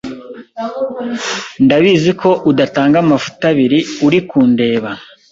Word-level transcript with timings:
Ndabizi 1.65 2.11
ko 2.21 2.29
udatanga 2.51 2.95
amafuti 3.03 3.43
abiri 3.51 3.79
urikundeba 4.05 4.89